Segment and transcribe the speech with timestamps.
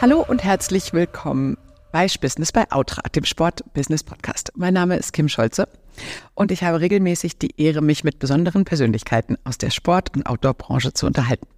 [0.00, 1.56] Hallo und herzlich willkommen
[1.90, 4.52] bei Business bei Outra, dem Sport-Business-Podcast.
[4.54, 5.68] Mein Name ist Kim Scholze
[6.34, 10.92] und ich habe regelmäßig die Ehre, mich mit besonderen Persönlichkeiten aus der Sport- und Outdoor-Branche
[10.92, 11.48] zu unterhalten.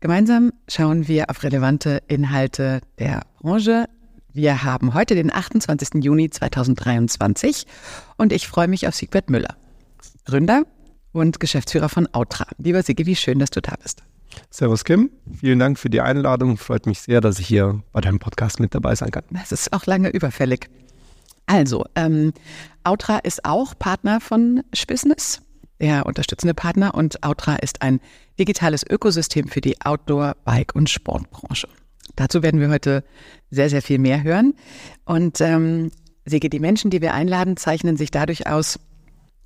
[0.00, 3.90] Gemeinsam schauen wir auf relevante Inhalte der Branche.
[4.32, 6.02] Wir haben heute den 28.
[6.02, 7.66] Juni 2023
[8.16, 9.54] und ich freue mich auf Siegbert Müller,
[10.24, 10.62] Gründer
[11.12, 12.46] und Geschäftsführer von Outra.
[12.56, 14.02] Lieber Sigi, wie schön, dass du da bist.
[14.50, 16.56] Servus Kim, vielen Dank für die Einladung.
[16.56, 19.24] Freut mich sehr, dass ich hier bei deinem Podcast mit dabei sein kann.
[19.30, 20.68] Das ist auch lange überfällig.
[21.46, 22.32] Also, ähm,
[22.84, 25.42] Outra ist auch Partner von Spissness,
[25.80, 26.94] der unterstützende Partner.
[26.94, 28.00] Und Outra ist ein
[28.38, 31.68] digitales Ökosystem für die Outdoor-, Bike- und Sportbranche.
[32.16, 33.04] Dazu werden wir heute
[33.50, 34.54] sehr, sehr viel mehr hören.
[35.04, 35.90] Und ähm,
[36.24, 38.80] Sege, die Menschen, die wir einladen, zeichnen sich dadurch aus,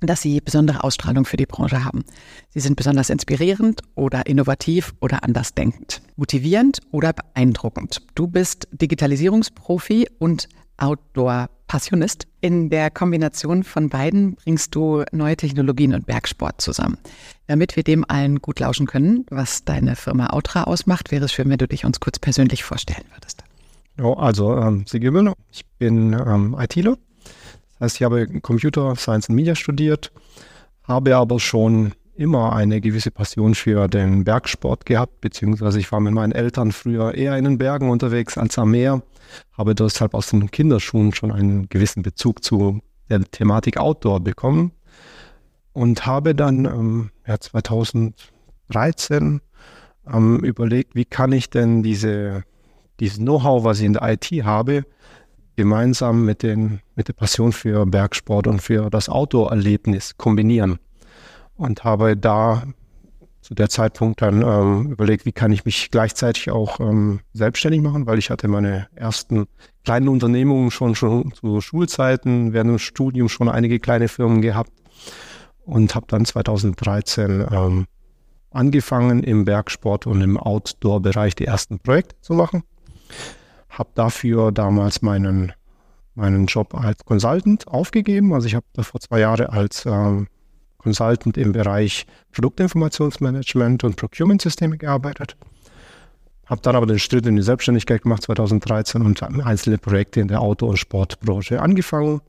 [0.01, 2.03] dass sie besondere Ausstrahlung für die Branche haben.
[2.49, 8.01] Sie sind besonders inspirierend oder innovativ oder andersdenkend, motivierend oder beeindruckend.
[8.15, 12.27] Du bist Digitalisierungsprofi und Outdoor-Passionist.
[12.41, 16.97] In der Kombination von beiden bringst du neue Technologien und Bergsport zusammen.
[17.45, 21.49] Damit wir dem allen gut lauschen können, was deine Firma Outra ausmacht, wäre es schön,
[21.49, 23.43] wenn du dich uns kurz persönlich vorstellen würdest.
[23.99, 26.97] Ja, also ähm, Sigi Müller, ich bin ähm, ITler
[27.81, 30.11] heißt, ich habe Computer Science and Media studiert,
[30.83, 36.13] habe aber schon immer eine gewisse Passion für den Bergsport gehabt, beziehungsweise ich war mit
[36.13, 39.01] meinen Eltern früher eher in den Bergen unterwegs als am Meer,
[39.57, 44.71] habe deshalb aus den Kinderschuhen schon einen gewissen Bezug zu der Thematik Outdoor bekommen
[45.73, 49.41] und habe dann ähm, ja, 2013
[50.11, 52.43] ähm, überlegt, wie kann ich denn diese,
[52.99, 54.83] dieses Know-how, was ich in der IT habe,
[55.55, 60.79] gemeinsam mit, den, mit der Passion für Bergsport und für das Outdoor-Erlebnis kombinieren.
[61.55, 62.63] Und habe da
[63.41, 68.05] zu der Zeitpunkt dann ähm, überlegt, wie kann ich mich gleichzeitig auch ähm, selbstständig machen,
[68.05, 69.45] weil ich hatte meine ersten
[69.83, 74.71] kleinen Unternehmungen schon, schon zu Schulzeiten, während dem Studium schon einige kleine Firmen gehabt
[75.65, 77.87] und habe dann 2013 ähm,
[78.51, 82.63] angefangen im Bergsport und im Outdoor-Bereich die ersten Projekte zu machen
[83.71, 85.53] habe dafür damals meinen,
[86.15, 88.33] meinen Job als Consultant aufgegeben.
[88.33, 90.27] Also ich habe vor zwei Jahren als ähm,
[90.77, 95.37] Consultant im Bereich Produktinformationsmanagement und Procurement-Systeme gearbeitet.
[96.45, 100.41] Habe dann aber den Schritt in die Selbstständigkeit gemacht 2013 und einzelne Projekte in der
[100.41, 102.21] Auto- und Sportbranche angefangen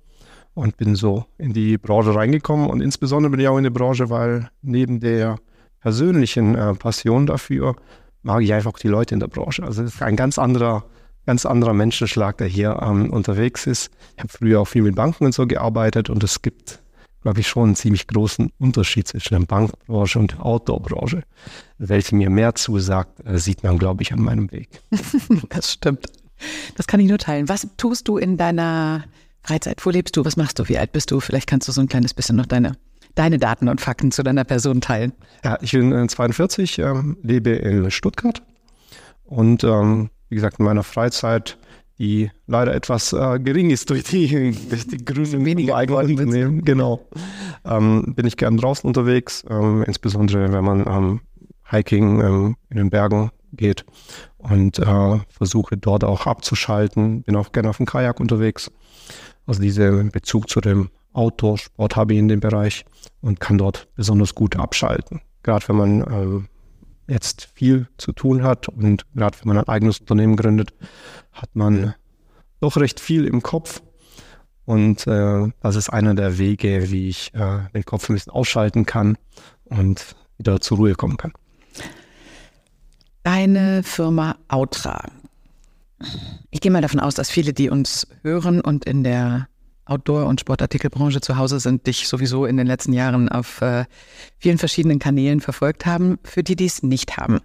[0.54, 2.70] und bin so in die Branche reingekommen.
[2.70, 5.36] Und insbesondere bin ich auch in die Branche, weil neben der
[5.80, 7.74] persönlichen äh, Passion dafür
[8.22, 9.64] mag ich einfach die Leute in der Branche.
[9.64, 10.84] Also es ist ein ganz anderer
[11.26, 13.90] ganz anderer Menschenschlag, der hier ähm, unterwegs ist.
[14.16, 16.82] Ich habe früher auch viel mit Banken und so gearbeitet und es gibt,
[17.22, 21.22] glaube ich, schon einen ziemlich großen Unterschied zwischen der Bankbranche und der Outdoor-Branche.
[21.78, 24.68] Welche mir mehr zusagt, äh, sieht man, glaube ich, an meinem Weg.
[25.48, 26.06] das stimmt.
[26.76, 27.48] Das kann ich nur teilen.
[27.48, 29.04] Was tust du in deiner
[29.42, 29.84] Freizeit?
[29.84, 30.24] Wo lebst du?
[30.24, 30.68] Was machst du?
[30.68, 31.20] Wie alt bist du?
[31.20, 32.76] Vielleicht kannst du so ein kleines bisschen noch deine
[33.14, 35.12] deine Daten und Fakten zu deiner Person teilen.
[35.44, 38.42] Ja, ich bin 42, äh, ähm, lebe in Stuttgart
[39.24, 41.58] und ähm, wie gesagt, in meiner Freizeit,
[41.98, 46.64] die leider etwas äh, gering ist durch die, durch die grünen weniger Unternehmen.
[46.64, 47.06] Genau.
[47.66, 51.20] Ähm, bin ich gern draußen unterwegs, ähm, insbesondere wenn man ähm,
[51.70, 53.84] Hiking ähm, in den Bergen geht
[54.38, 57.24] und äh, versuche dort auch abzuschalten.
[57.24, 58.70] Bin auch gerne auf dem Kajak unterwegs.
[59.46, 62.86] Also diesen Bezug zu dem Outdoor-Sport habe ich in dem Bereich
[63.20, 65.20] und kann dort besonders gut abschalten.
[65.42, 66.48] Gerade wenn man ähm,
[67.06, 70.72] jetzt viel zu tun hat und gerade wenn man ein eigenes Unternehmen gründet,
[71.32, 71.94] hat man
[72.60, 73.82] doch recht viel im Kopf.
[74.64, 78.86] Und äh, das ist einer der Wege, wie ich äh, den Kopf ein bisschen ausschalten
[78.86, 79.18] kann
[79.64, 81.32] und wieder zur Ruhe kommen kann.
[83.24, 85.04] Deine Firma Outra.
[86.50, 89.48] Ich gehe mal davon aus, dass viele, die uns hören und in der
[89.92, 93.84] Outdoor- und Sportartikelbranche zu Hause sind, dich sowieso in den letzten Jahren auf äh,
[94.38, 96.18] vielen verschiedenen Kanälen verfolgt haben.
[96.24, 97.40] Für die, die es nicht haben,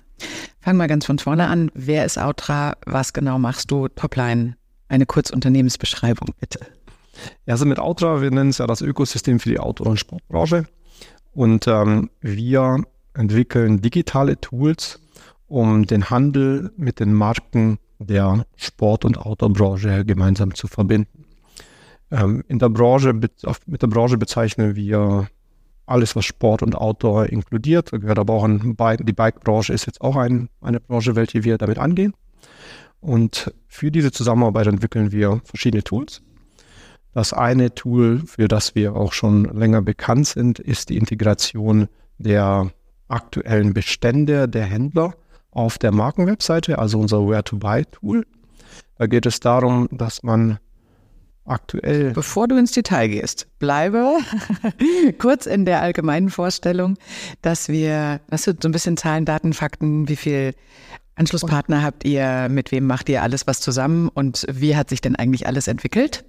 [0.62, 1.70] fang mal ganz von vorne an.
[1.74, 2.78] Wer ist Outra?
[2.86, 3.90] Was genau machst du?
[3.90, 4.56] Topline,
[4.88, 6.60] eine Kurzunternehmensbeschreibung bitte.
[7.46, 10.66] Also mit Outra, wir nennen es ja das Ökosystem für die Outdoor- und Sportbranche.
[11.34, 12.84] Und ähm, wir
[13.14, 15.00] entwickeln digitale Tools,
[15.48, 21.17] um den Handel mit den Marken der Sport- und Outdoor-Branche gemeinsam zu verbinden.
[22.12, 25.28] Ähm, in der Branche, mit der Branche bezeichnen wir
[25.86, 27.92] alles, was Sport und Outdoor inkludiert.
[27.92, 31.44] Da gehört aber auch ein Bike, die Bike-Branche ist jetzt auch ein, eine Branche, welche
[31.44, 32.14] wir damit angehen.
[33.00, 36.22] Und für diese Zusammenarbeit entwickeln wir verschiedene Tools.
[37.14, 41.88] Das eine Tool, für das wir auch schon länger bekannt sind, ist die Integration
[42.18, 42.72] der
[43.08, 45.16] aktuellen Bestände der Händler
[45.52, 48.26] auf der Markenwebseite, also unser Where-to-Buy-Tool.
[48.98, 50.60] Da geht es darum, dass man
[51.48, 52.12] aktuell.
[52.12, 54.18] Bevor du ins Detail gehst, bleibe
[55.20, 56.98] kurz in der allgemeinen Vorstellung,
[57.42, 60.54] dass wir, das sind so ein bisschen Zahlen, Daten, Fakten, wie viel
[61.16, 65.16] Anschlusspartner habt ihr, mit wem macht ihr alles was zusammen und wie hat sich denn
[65.16, 66.24] eigentlich alles entwickelt?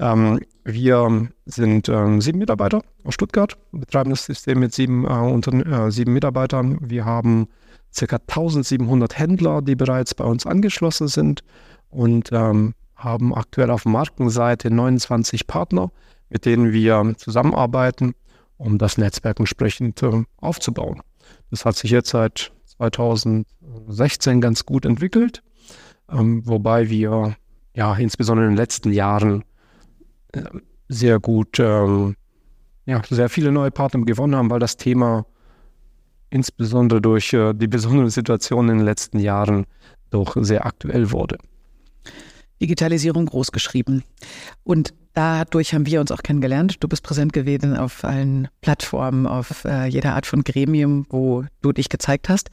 [0.00, 5.86] Ähm, wir sind ähm, sieben Mitarbeiter aus Stuttgart, betreiben das System mit sieben, äh, unter,
[5.86, 6.78] äh, sieben Mitarbeitern.
[6.80, 7.48] Wir haben
[7.96, 8.16] ca.
[8.16, 11.42] 1700 Händler, die bereits bei uns angeschlossen sind
[11.90, 15.90] und ähm, haben aktuell auf Markenseite 29 Partner,
[16.28, 18.14] mit denen wir zusammenarbeiten,
[18.56, 21.00] um das Netzwerk entsprechend äh, aufzubauen.
[21.50, 25.42] Das hat sich jetzt seit 2016 ganz gut entwickelt,
[26.10, 27.36] ähm, wobei wir
[27.74, 29.44] ja insbesondere in den letzten Jahren
[30.32, 30.42] äh,
[30.88, 32.16] sehr gut, ähm,
[32.84, 35.24] ja, sehr viele neue Partner gewonnen haben, weil das Thema
[36.30, 39.66] insbesondere durch äh, die besondere Situation in den letzten Jahren
[40.10, 41.38] doch sehr aktuell wurde.
[42.60, 44.02] Digitalisierung großgeschrieben.
[44.64, 46.76] Und dadurch haben wir uns auch kennengelernt.
[46.80, 51.72] Du bist präsent gewesen auf allen Plattformen, auf äh, jeder Art von Gremium, wo du
[51.72, 52.50] dich gezeigt hast.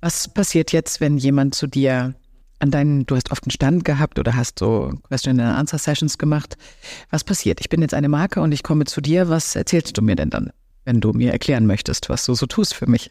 [0.00, 2.14] Was passiert jetzt, wenn jemand zu dir
[2.64, 6.18] an deinen, du hast oft einen Stand gehabt oder hast so Question and Answer Sessions
[6.18, 6.56] gemacht.
[7.10, 7.60] Was passiert?
[7.60, 9.28] Ich bin jetzt eine Marke und ich komme zu dir.
[9.28, 10.50] Was erzählst du mir denn dann,
[10.84, 13.10] wenn du mir erklären möchtest, was du so tust für mich?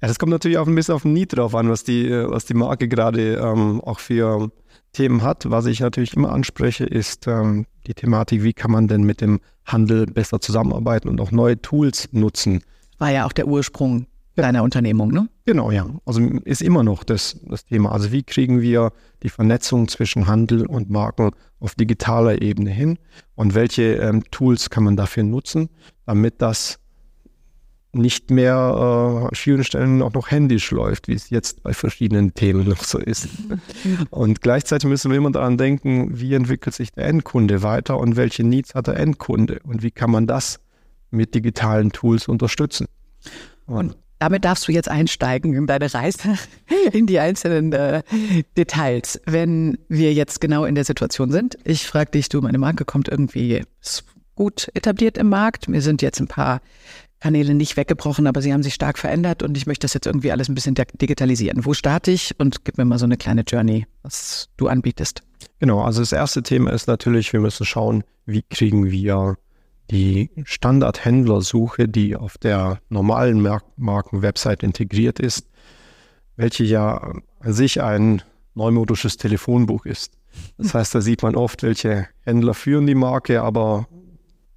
[0.00, 2.44] Ja, das kommt natürlich auch ein bisschen auf den Need drauf an, was die, was
[2.44, 4.50] die Marke gerade ähm, auch für
[4.92, 5.50] Themen hat.
[5.50, 9.40] Was ich natürlich immer anspreche, ist ähm, die Thematik, wie kann man denn mit dem
[9.64, 12.62] Handel besser zusammenarbeiten und auch neue Tools nutzen.
[12.98, 15.28] War ja auch der Ursprung deiner Unternehmung, ne?
[15.44, 15.86] Genau, ja.
[16.04, 17.92] Also ist immer noch das, das Thema.
[17.92, 18.92] Also wie kriegen wir
[19.22, 22.98] die Vernetzung zwischen Handel und Marken auf digitaler Ebene hin
[23.34, 25.68] und welche ähm, Tools kann man dafür nutzen,
[26.06, 26.78] damit das
[27.92, 32.34] nicht mehr äh, an vielen Stellen auch noch händisch läuft, wie es jetzt bei verschiedenen
[32.34, 33.28] Themen noch so ist.
[34.10, 38.44] Und gleichzeitig müssen wir immer daran denken, wie entwickelt sich der Endkunde weiter und welche
[38.44, 40.60] Needs hat der Endkunde und wie kann man das
[41.10, 42.86] mit digitalen Tools unterstützen.
[43.66, 46.36] Und damit darfst du jetzt einsteigen in deine Reise
[46.92, 48.02] in die einzelnen äh,
[48.56, 49.20] Details.
[49.24, 53.08] Wenn wir jetzt genau in der Situation sind, ich frage dich, du, meine Marke kommt
[53.08, 53.62] irgendwie
[54.34, 55.68] gut etabliert im Markt.
[55.68, 56.60] Mir sind jetzt ein paar
[57.20, 60.30] Kanäle nicht weggebrochen, aber sie haben sich stark verändert und ich möchte das jetzt irgendwie
[60.30, 61.64] alles ein bisschen digitalisieren.
[61.64, 65.22] Wo starte ich und gib mir mal so eine kleine Journey, was du anbietest.
[65.58, 69.36] Genau, also das erste Thema ist natürlich, wir müssen schauen, wie kriegen wir
[69.90, 75.46] die Standardhändlersuche, die auf der normalen Mar Markenwebsite integriert ist,
[76.36, 78.22] welche ja an sich ein
[78.54, 80.12] neumodisches Telefonbuch ist.
[80.56, 83.88] Das heißt, da sieht man oft, welche Händler führen die Marke, aber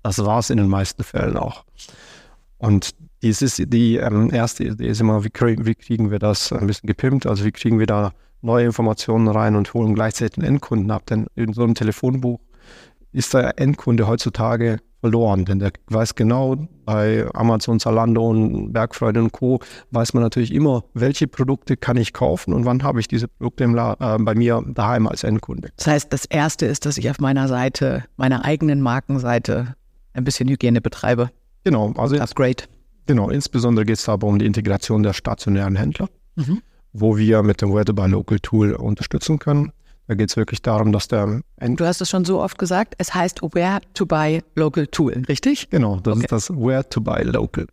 [0.03, 1.63] das war es in den meisten Fällen auch.
[2.61, 2.91] Und
[3.23, 6.87] dies ist die ähm, erste Idee ist immer, wie, wie, kriegen wir das ein bisschen
[6.87, 11.07] gepimpt, also wie kriegen wir da neue Informationen rein und holen gleichzeitig den Endkunden ab.
[11.07, 12.39] Denn in so einem Telefonbuch
[13.11, 16.55] ist der Endkunde heutzutage verloren, denn der weiß genau,
[16.85, 19.59] bei Amazon, Zalando und Bergfreude und Co.
[19.89, 23.63] weiß man natürlich immer, welche Produkte kann ich kaufen und wann habe ich diese Produkte
[23.63, 25.69] äh, bei mir daheim als Endkunde.
[25.77, 29.75] Das heißt, das Erste ist, dass ich auf meiner Seite, meiner eigenen Markenseite,
[30.13, 31.31] ein bisschen Hygiene betreibe.
[31.63, 32.63] Genau, also Upgrade.
[33.06, 36.62] Genau, insbesondere geht es dabei um die Integration der stationären Händler, mhm.
[36.94, 39.72] wo wir mit dem Where to Buy Local Tool unterstützen können.
[40.08, 42.96] Da geht es wirklich darum, dass der End Du hast es schon so oft gesagt,
[42.98, 45.70] es heißt Where to Buy Local Tool, richtig?
[45.70, 46.24] Genau, das okay.
[46.24, 47.68] ist das Where to Buy Local.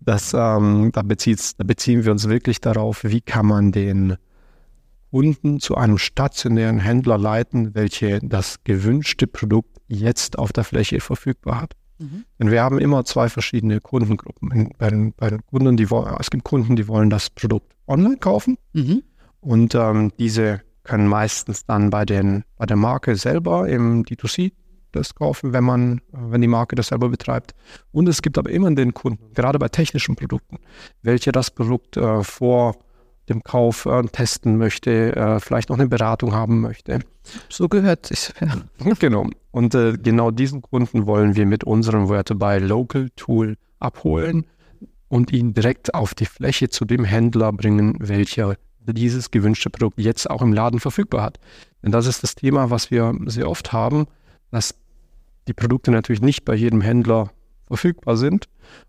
[0.00, 4.16] Das, ähm, da, da beziehen wir uns wirklich darauf, wie kann man den
[5.10, 11.62] Kunden zu einem stationären Händler leiten, welche das gewünschte Produkt jetzt auf der Fläche verfügbar
[11.62, 11.74] hat.
[11.98, 12.24] Mhm.
[12.38, 14.70] Denn wir haben immer zwei verschiedene Kundengruppen.
[14.78, 18.16] Bei den, bei den Kunden, die wollen, es gibt Kunden, die wollen das Produkt online
[18.16, 19.02] kaufen mhm.
[19.40, 24.52] und ähm, diese können meistens dann bei, den, bei der Marke selber im D2C
[24.92, 27.54] das kaufen, wenn man, wenn die Marke das selber betreibt.
[27.90, 30.58] Und es gibt aber immer den Kunden, gerade bei technischen Produkten,
[31.02, 32.76] welche das Produkt äh, vor
[33.28, 37.00] dem Kauf äh, testen möchte, äh, vielleicht noch eine Beratung haben möchte.
[37.48, 38.32] So gehört es.
[38.40, 38.94] Ja.
[38.98, 39.26] Genau.
[39.50, 44.46] Und äh, genau diesen Kunden wollen wir mit unserem Werte bei Local Tool abholen
[45.08, 50.28] und ihn direkt auf die Fläche zu dem Händler bringen, welcher dieses gewünschte Produkt jetzt
[50.28, 51.38] auch im Laden verfügbar hat.
[51.82, 54.06] Denn das ist das Thema, was wir sehr oft haben,
[54.50, 54.74] dass
[55.48, 57.30] die Produkte natürlich nicht bei jedem Händler
[57.66, 58.48] verfügbar sind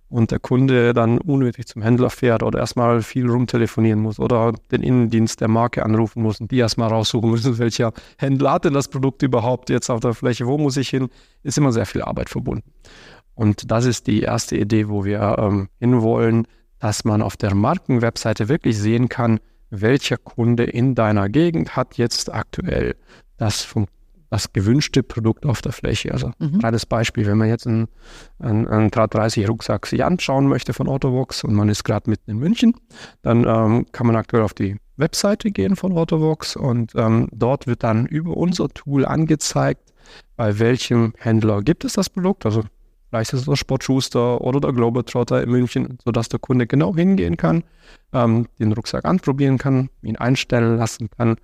[0.09, 4.83] und der Kunde dann unnötig zum Händler fährt oder erstmal viel rumtelefonieren muss oder den
[4.83, 8.88] Innendienst der Marke anrufen muss und die erstmal raussuchen müssen, welcher Händler hat denn das
[8.88, 11.09] Produkt überhaupt jetzt auf der Fläche, wo muss ich hin,
[11.43, 12.71] ist immer sehr viel Arbeit verbunden.
[13.33, 16.47] Und das ist die erste Idee, wo wir ähm, hinwollen,
[16.79, 22.33] dass man auf der Markenwebseite wirklich sehen kann, welcher Kunde in deiner Gegend hat jetzt
[22.33, 22.95] aktuell
[23.38, 23.88] das vom
[24.35, 26.11] das gewünschte Produkt auf der Fläche.
[26.11, 26.59] Also mhm.
[26.59, 27.87] reines Beispiel, wenn man jetzt einen,
[28.39, 32.37] einen, einen 330 Rucksack sich anschauen möchte von Autovox und man ist gerade mitten in
[32.37, 32.75] München,
[33.21, 37.83] dann ähm, kann man aktuell auf die Webseite gehen von Autovox und ähm, dort wird
[37.83, 39.93] dann über unser Tool angezeigt,
[40.35, 42.45] bei welchem Händler gibt es das Produkt.
[42.45, 42.63] Also
[43.09, 47.37] vielleicht ist es der Sportschuster oder der Globetrotter in München, sodass der Kunde genau hingehen
[47.37, 47.63] kann,
[48.11, 51.37] ähm, den Rucksack anprobieren kann, ihn einstellen lassen kann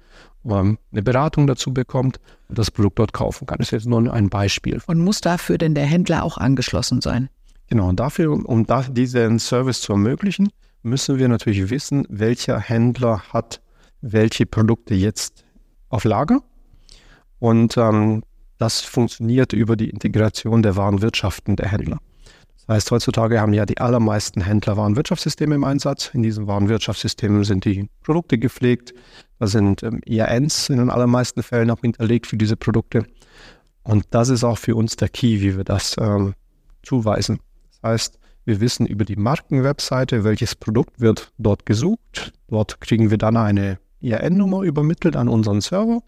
[0.44, 2.20] eine Beratung dazu bekommt
[2.50, 3.58] und das Produkt dort kaufen kann.
[3.60, 4.82] Das ist jetzt nur ein Beispiel.
[4.88, 7.30] Und muss dafür denn der Händler auch angeschlossen sein?
[7.68, 10.50] Genau, und dafür, um da, diesen Service zu ermöglichen,
[10.84, 13.62] müssen wir natürlich wissen, welcher Händler hat
[14.02, 15.46] welche Produkte jetzt
[15.90, 16.42] auf Lager.
[17.40, 18.24] Und ähm,
[18.58, 22.00] das funktioniert über die Integration der Warenwirtschaften der Händler.
[22.68, 26.12] Das heißt, heutzutage haben ja die allermeisten Händler Warenwirtschaftssysteme im Einsatz.
[26.14, 28.94] In diesen Warenwirtschaftssystemen sind die Produkte gepflegt.
[29.40, 33.06] Da sind ähm, in den allermeisten Fällen auch hinterlegt für diese Produkte.
[33.84, 36.36] Und das ist auch für uns der Key, wie wir das ähm,
[36.84, 37.40] zuweisen.
[37.82, 42.34] Das heißt, wir wissen über die Markenwebseite, welches Produkt wird dort gesucht.
[42.48, 46.02] Dort kriegen wir dann eine IAN-Nummer übermittelt an unseren Server.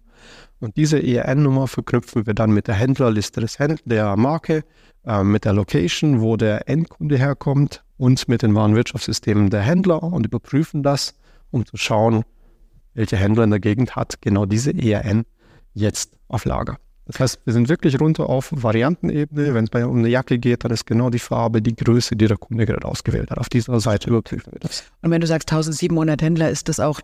[0.59, 4.63] Und diese IAN-Nummer verknüpfen wir dann mit der Händlerliste des Händler, der Marke,
[5.05, 10.25] äh, mit der Location, wo der Endkunde herkommt und mit den Warenwirtschaftssystemen der Händler und
[10.25, 11.15] überprüfen das,
[11.51, 12.23] um zu schauen,
[12.93, 15.25] welcher Händler in der Gegend hat genau diese ERN
[15.73, 16.77] jetzt auf Lager.
[17.05, 19.53] Das heißt, wir sind wirklich runter auf Variantenebene.
[19.53, 22.37] Wenn es um eine Jacke geht, dann ist genau die Farbe, die Größe, die der
[22.37, 23.39] Kunde gerade ausgewählt hat.
[23.39, 24.85] Auf dieser Seite überprüfen wir das.
[25.01, 27.01] Und wenn du sagst 1700 Händler, ist das auch,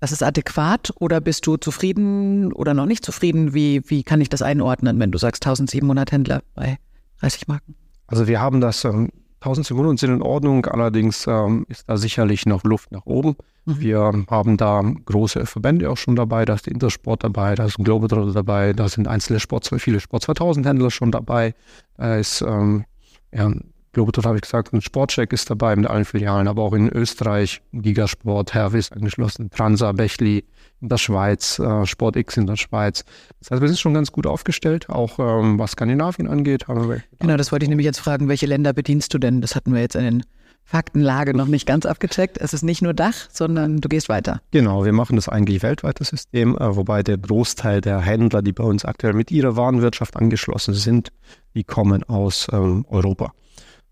[0.00, 3.54] das ist adäquat oder bist du zufrieden oder noch nicht zufrieden?
[3.54, 6.78] Wie, wie kann ich das einordnen, wenn du sagst 1700 Händler bei
[7.20, 7.74] 30 Marken?
[8.06, 12.64] Also wir haben das, ähm, 1700 sind in Ordnung, allerdings ähm, ist da sicherlich noch
[12.64, 13.36] Luft nach oben.
[13.66, 13.80] Mhm.
[13.80, 17.78] Wir haben da große Verbände auch schon dabei, da ist der Intersport dabei, da ist
[17.78, 21.54] ein Globetrotter dabei, da sind einzelne Sport, viele Sport 2000 Händler schon dabei,
[21.96, 22.84] da ist ähm,
[23.32, 23.50] ja,
[23.92, 27.60] Globetrotter habe ich gesagt, ein Sportcheck ist dabei mit allen Filialen, aber auch in Österreich,
[27.72, 30.44] Gigasport, Hervis angeschlossen, Transa, Bechli
[30.80, 33.04] in der Schweiz, äh, Sport X in der Schweiz.
[33.40, 36.68] Das heißt, wir sind schon ganz gut aufgestellt, auch ähm, was Skandinavien angeht.
[36.68, 39.40] Haben wir genau, das wollte ich nämlich jetzt fragen, welche Länder bedienst du denn?
[39.40, 40.22] Das hatten wir jetzt in den
[40.64, 42.38] Faktenlage noch nicht ganz abgecheckt.
[42.38, 44.40] Es ist nicht nur Dach, sondern du gehst weiter.
[44.52, 48.62] Genau, wir machen das eigentlich weltweite System, äh, wobei der Großteil der Händler, die bei
[48.62, 51.10] uns aktuell mit ihrer Warenwirtschaft angeschlossen sind,
[51.54, 53.32] die kommen aus ähm, Europa.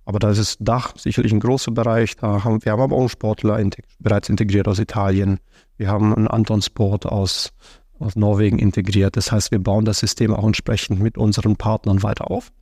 [0.08, 2.16] Aber da ist Dach sicherlich ein großer Bereich.
[2.16, 5.38] Da haben, wir haben aber auch Sportler integ bereits integriert aus Italien.
[5.76, 7.52] Wir haben einen Anton Sport aus,
[7.98, 9.18] aus Norwegen integriert.
[9.18, 12.52] Das heißt, wir bauen das System auch entsprechend mit unseren Partnern weiter auf.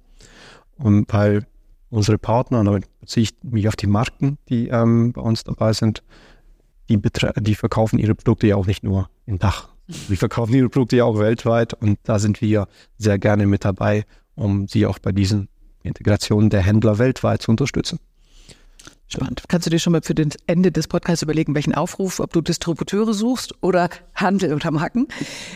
[0.77, 1.47] Und weil
[1.89, 6.03] unsere Partner, damit beziehe ich mich auf die Marken, die ähm, bei uns dabei sind,
[6.89, 9.69] die, die verkaufen ihre Produkte ja auch nicht nur im Dach.
[9.87, 12.67] Die verkaufen ihre Produkte ja auch weltweit und da sind wir
[12.99, 15.49] sehr gerne mit dabei, um sie auch bei diesen
[15.87, 17.99] Integration der Händler weltweit zu unterstützen.
[19.09, 19.45] Spannend.
[19.47, 22.41] Kannst du dir schon mal für das Ende des Podcasts überlegen, welchen Aufruf, ob du
[22.41, 25.07] Distributeure suchst oder Handel oder Marken?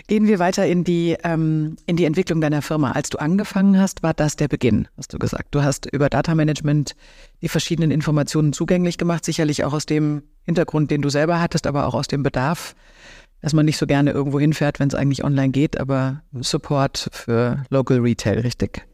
[0.07, 2.93] Gehen wir weiter in die, ähm, in die Entwicklung deiner Firma.
[2.93, 5.49] Als du angefangen hast, war das der Beginn, hast du gesagt.
[5.51, 6.95] Du hast über Data Management
[7.43, 11.87] die verschiedenen Informationen zugänglich gemacht, sicherlich auch aus dem Hintergrund, den du selber hattest, aber
[11.87, 12.77] auch aus dem Bedarf,
[13.43, 17.65] dass man nicht so gerne irgendwo hinfährt, wenn es eigentlich online geht, aber Support für
[17.69, 18.87] Local Retail, richtig?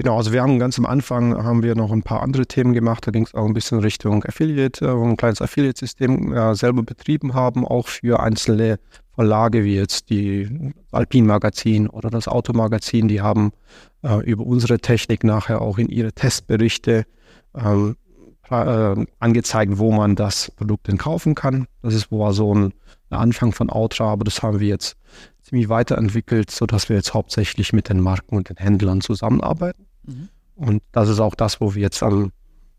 [0.00, 3.04] Genau, also wir haben ganz am Anfang haben wir noch ein paar andere Themen gemacht.
[3.04, 7.34] Da ging es auch ein bisschen Richtung Affiliate, äh, ein kleines Affiliate-System äh, selber betrieben
[7.34, 8.78] haben, auch für einzelne
[9.16, 13.08] Verlage wie jetzt die Alpin Magazin oder das Automagazin.
[13.08, 13.50] Die haben
[14.04, 17.04] äh, über unsere Technik nachher auch in ihre Testberichte
[17.56, 17.96] ähm,
[18.50, 21.66] äh, angezeigt, wo man das Produkt denn kaufen kann.
[21.82, 22.72] Das ist war so ein,
[23.10, 24.96] ein Anfang von Outra, aber das haben wir jetzt
[25.42, 29.87] ziemlich weiterentwickelt, sodass wir jetzt hauptsächlich mit den Marken und den Händlern zusammenarbeiten.
[30.08, 30.28] Mhm.
[30.56, 32.32] Und das ist auch das, wo wir jetzt am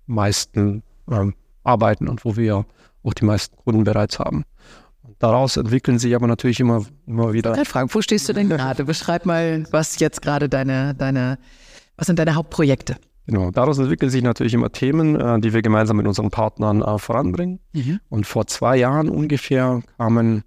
[0.06, 1.34] meisten ähm,
[1.64, 2.66] arbeiten und wo wir
[3.04, 4.44] auch die meisten Kunden bereits haben.
[5.04, 7.60] Und daraus entwickeln sich aber natürlich immer, immer wieder.
[7.60, 8.84] Ich fragen, wo stehst du denn gerade?
[8.84, 11.38] Beschreib mal, was jetzt gerade deine, deine,
[11.96, 12.98] was sind deine Hauptprojekte?
[13.30, 16.98] Genau, daraus entwickeln sich natürlich immer Themen, äh, die wir gemeinsam mit unseren Partnern äh,
[16.98, 17.60] voranbringen.
[17.74, 18.00] Mhm.
[18.10, 20.44] Und vor zwei Jahren ungefähr kamen,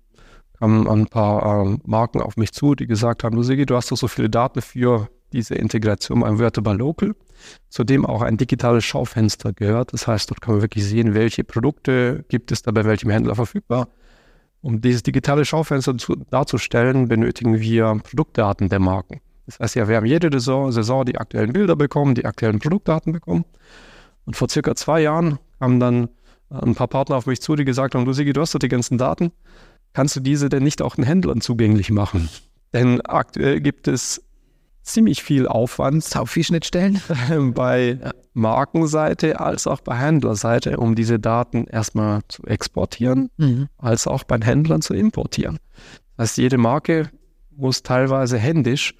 [0.59, 3.93] kamen ein paar äh, Marken auf mich zu, die gesagt haben, du Sigi, du hast
[3.93, 7.15] doch so viele Daten für diese Integration ein Vertical Local,
[7.69, 9.93] zu dem auch ein digitales Schaufenster gehört.
[9.93, 13.35] Das heißt, dort kann man wirklich sehen, welche Produkte gibt es da bei welchem Händler
[13.35, 13.89] verfügbar.
[14.61, 19.21] Um dieses digitale Schaufenster zu, darzustellen, benötigen wir Produktdaten der Marken.
[19.47, 23.13] Das heißt ja, wir haben jede Saison, Saison die aktuellen Bilder bekommen, die aktuellen Produktdaten
[23.13, 23.45] bekommen.
[24.25, 26.09] Und vor circa zwei Jahren kam dann
[26.49, 28.69] ein paar Partner auf mich zu, die gesagt haben, du Sigi, du hast doch die
[28.69, 29.33] ganzen Daten,
[29.95, 32.29] kannst du diese denn nicht auch den Händlern zugänglich machen?
[32.73, 34.23] Denn aktuell gibt es
[34.83, 36.05] ziemlich viel Aufwand.
[36.05, 37.01] Sau viel Schnittstellen.
[37.55, 37.99] Bei
[38.35, 43.69] Markenseite als auch bei Händlerseite, um diese Daten erstmal zu exportieren, mhm.
[43.77, 45.59] als auch bei Händlern zu importieren.
[46.17, 47.11] Das heißt, jede Marke
[47.51, 48.95] muss teilweise händisch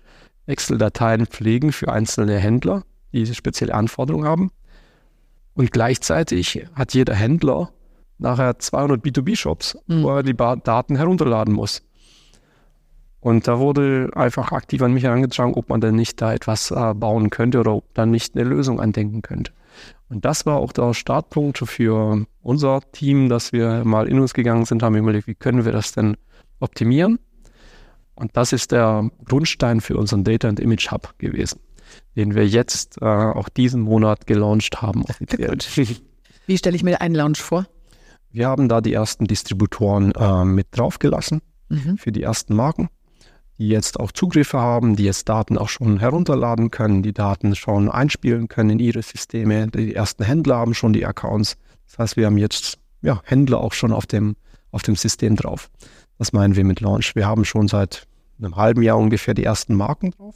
[0.47, 4.51] Excel-Dateien pflegen für einzelne Händler, die spezielle Anforderungen haben.
[5.55, 7.71] Und gleichzeitig hat jeder Händler
[8.19, 10.03] nachher 200 B2B-Shops, mhm.
[10.03, 11.83] wo er die Daten herunterladen muss.
[13.23, 16.93] Und da wurde einfach aktiv an mich herangetragen, ob man denn nicht da etwas äh,
[16.93, 19.53] bauen könnte oder ob dann nicht eine Lösung andenken könnte.
[20.09, 24.65] Und das war auch der Startpunkt für unser Team, dass wir mal in uns gegangen
[24.65, 26.17] sind, haben überlegt, wie können wir das denn
[26.59, 27.21] optimieren?
[28.17, 31.61] Und das ist der Grundstein für unseren Data and Image Hub gewesen,
[32.17, 35.05] den wir jetzt äh, auch diesen Monat gelauncht haben.
[36.47, 37.67] Wie stelle ich mir einen Launch vor?
[38.33, 41.99] Wir haben da die ersten Distributoren äh, mit draufgelassen mhm.
[41.99, 42.89] für die ersten Marken
[43.63, 47.89] die jetzt auch Zugriffe haben, die jetzt Daten auch schon herunterladen können, die Daten schon
[47.89, 49.69] einspielen können in ihre Systeme.
[49.69, 51.57] Die ersten Händler haben schon die Accounts.
[51.87, 54.35] Das heißt, wir haben jetzt ja, Händler auch schon auf dem,
[54.73, 55.71] auf dem System drauf.
[56.19, 57.15] Das meinen wir mit Launch.
[57.15, 60.35] Wir haben schon seit einem halben Jahr ungefähr die ersten Marken drauf,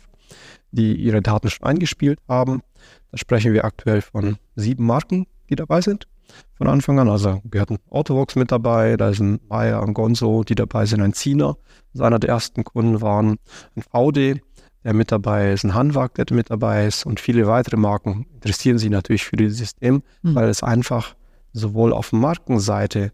[0.70, 2.62] die ihre Daten schon eingespielt haben.
[3.10, 6.06] Da sprechen wir aktuell von sieben Marken, die dabei sind
[6.54, 7.08] von Anfang an.
[7.08, 11.00] Also gehört ein Autovox mit dabei, da ist ein Maya, ein Gonzo, die dabei sind,
[11.00, 11.56] ein Ziener,
[11.92, 13.38] seiner der ersten Kunden waren,
[13.76, 14.40] ein VD,
[14.84, 18.78] der mit dabei ist, ein Hanwag, der mit dabei ist und viele weitere Marken interessieren
[18.78, 20.34] sich natürlich für dieses System, mhm.
[20.34, 21.16] weil es einfach
[21.52, 23.12] sowohl auf Markenseite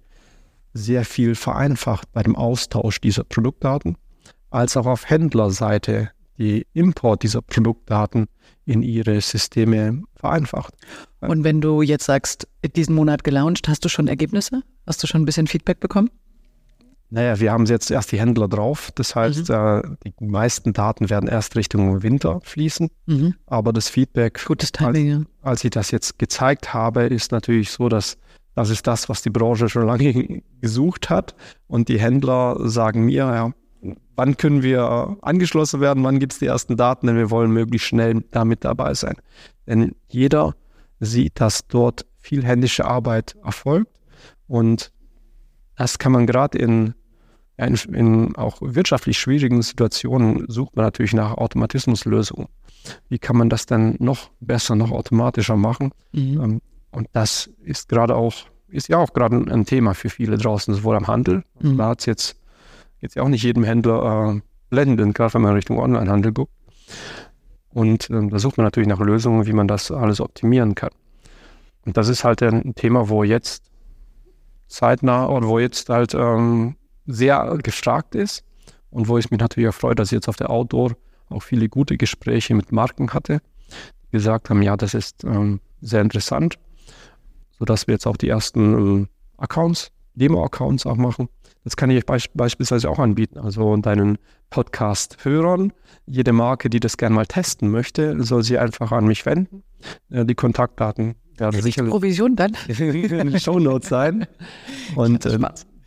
[0.74, 3.96] sehr viel vereinfacht bei dem Austausch dieser Produktdaten,
[4.50, 6.10] als auch auf Händlerseite
[6.42, 8.26] die Import dieser Produktdaten
[8.64, 10.74] in ihre Systeme vereinfacht.
[11.20, 14.62] Und wenn du jetzt sagst, diesen Monat gelauncht, hast du schon Ergebnisse?
[14.86, 16.10] Hast du schon ein bisschen Feedback bekommen?
[17.10, 18.90] Naja, wir haben jetzt erst die Händler drauf.
[18.94, 19.54] Das heißt, mhm.
[19.54, 19.82] äh,
[20.18, 22.88] die meisten Daten werden erst Richtung Winter fließen.
[23.06, 23.34] Mhm.
[23.46, 27.88] Aber das Feedback, Gutes Timing, als, als ich das jetzt gezeigt habe, ist natürlich so,
[27.88, 28.16] dass
[28.54, 31.34] das ist das, was die Branche schon lange gesucht hat.
[31.68, 33.52] Und die Händler sagen mir, ja,
[34.16, 37.88] wann können wir angeschlossen werden, wann gibt es die ersten Daten, denn wir wollen möglichst
[37.88, 39.16] schnell damit dabei sein.
[39.66, 40.54] Denn jeder
[41.00, 43.92] sieht, dass dort viel händische Arbeit erfolgt
[44.46, 44.92] und
[45.76, 46.94] das kann man gerade in,
[47.56, 52.48] in, in, auch wirtschaftlich schwierigen Situationen sucht man natürlich nach Automatismuslösungen.
[53.08, 55.92] Wie kann man das denn noch besser, noch automatischer machen?
[56.12, 56.40] Mhm.
[56.40, 58.34] Ähm, und das ist gerade auch,
[58.68, 61.44] ist ja auch gerade ein Thema für viele draußen, sowohl am Handel.
[61.60, 61.78] Mhm.
[61.78, 62.41] Da hat es jetzt
[63.02, 66.52] jetzt ja auch nicht jedem Händler äh, blendend, gerade wenn man Richtung Onlinehandel guckt.
[67.74, 70.92] Und ähm, da sucht man natürlich nach Lösungen, wie man das alles optimieren kann.
[71.84, 73.64] Und das ist halt ein Thema, wo jetzt
[74.68, 78.44] zeitnah oder wo jetzt halt ähm, sehr gefragt ist
[78.90, 80.92] und wo ich mich natürlich auch freue, dass ich jetzt auf der Outdoor
[81.28, 83.40] auch viele gute Gespräche mit Marken hatte,
[84.06, 86.58] die gesagt haben, ja, das ist ähm, sehr interessant,
[87.58, 89.06] sodass wir jetzt auch die ersten äh,
[89.38, 91.28] Accounts, Demo-Accounts auch machen
[91.64, 93.38] das kann ich euch beispielsweise auch anbieten.
[93.38, 94.18] Also deinen
[94.50, 95.72] Podcast-Hörern,
[96.06, 99.62] jede Marke, die das gerne mal testen möchte, soll sie einfach an mich wenden.
[100.08, 104.26] Die Kontaktdaten werden sicher Provision dann in den Show Notes sein.
[104.96, 105.38] Und äh,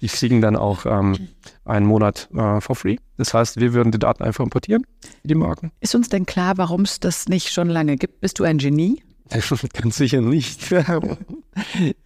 [0.02, 1.30] die kriegen dann auch ähm,
[1.64, 2.98] einen Monat äh, for free.
[3.18, 4.86] Das heißt, wir würden die Daten einfach importieren,
[5.24, 5.72] die Marken.
[5.80, 8.22] Ist uns denn klar, warum es das nicht schon lange gibt?
[8.22, 9.04] Bist du ein Genie?
[9.74, 10.74] Ganz sicher nicht.